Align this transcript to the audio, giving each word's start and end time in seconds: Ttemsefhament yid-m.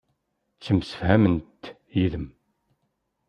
Ttemsefhament 0.57 1.63
yid-m. 1.95 2.27